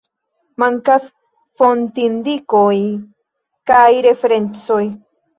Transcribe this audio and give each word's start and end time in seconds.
Mankas 0.61 1.03
fontindikoj 1.59 2.73
kaj 3.73 3.83
referencoj. 4.07 4.79